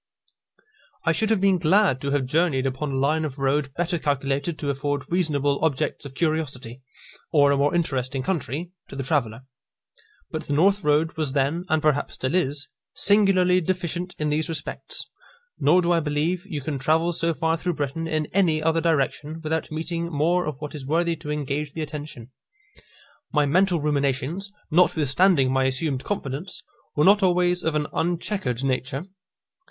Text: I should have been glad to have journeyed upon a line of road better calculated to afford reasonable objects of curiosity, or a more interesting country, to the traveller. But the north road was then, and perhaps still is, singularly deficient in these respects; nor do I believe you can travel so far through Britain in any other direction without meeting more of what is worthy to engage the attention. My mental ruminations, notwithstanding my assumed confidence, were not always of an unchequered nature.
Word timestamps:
I 1.05 1.11
should 1.11 1.29
have 1.29 1.39
been 1.39 1.59
glad 1.59 2.01
to 2.01 2.09
have 2.09 2.25
journeyed 2.25 2.65
upon 2.65 2.91
a 2.91 2.95
line 2.97 3.23
of 3.23 3.37
road 3.37 3.71
better 3.75 3.99
calculated 3.99 4.57
to 4.57 4.71
afford 4.71 5.03
reasonable 5.11 5.63
objects 5.63 6.05
of 6.05 6.15
curiosity, 6.15 6.81
or 7.31 7.51
a 7.51 7.57
more 7.57 7.75
interesting 7.75 8.23
country, 8.23 8.71
to 8.87 8.95
the 8.95 9.03
traveller. 9.03 9.41
But 10.31 10.47
the 10.47 10.53
north 10.55 10.83
road 10.83 11.15
was 11.17 11.33
then, 11.33 11.65
and 11.69 11.83
perhaps 11.83 12.15
still 12.15 12.33
is, 12.33 12.67
singularly 12.95 13.61
deficient 13.61 14.15
in 14.17 14.29
these 14.31 14.49
respects; 14.49 15.05
nor 15.59 15.83
do 15.83 15.91
I 15.91 15.99
believe 15.99 16.47
you 16.47 16.61
can 16.61 16.79
travel 16.79 17.13
so 17.13 17.35
far 17.35 17.55
through 17.55 17.75
Britain 17.75 18.07
in 18.07 18.25
any 18.33 18.59
other 18.59 18.81
direction 18.81 19.39
without 19.43 19.69
meeting 19.71 20.11
more 20.11 20.47
of 20.47 20.59
what 20.59 20.73
is 20.73 20.83
worthy 20.83 21.15
to 21.17 21.29
engage 21.29 21.73
the 21.73 21.83
attention. 21.83 22.31
My 23.31 23.45
mental 23.45 23.79
ruminations, 23.79 24.51
notwithstanding 24.71 25.53
my 25.53 25.65
assumed 25.65 26.03
confidence, 26.03 26.63
were 26.95 27.05
not 27.05 27.21
always 27.21 27.63
of 27.63 27.75
an 27.75 27.85
unchequered 27.93 28.63
nature. 28.63 29.05